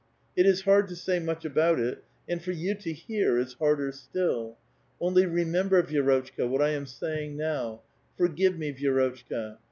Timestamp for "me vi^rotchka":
8.57-9.59